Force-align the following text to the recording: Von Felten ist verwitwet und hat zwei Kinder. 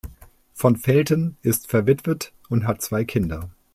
Von 0.55 0.77
Felten 0.77 1.37
ist 1.43 1.67
verwitwet 1.69 2.33
und 2.49 2.65
hat 2.65 2.81
zwei 2.81 3.05
Kinder. 3.05 3.51